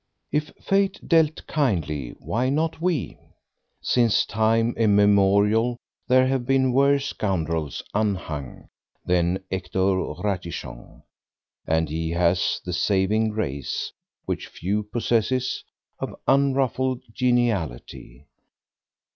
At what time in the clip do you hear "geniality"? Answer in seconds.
17.13-18.25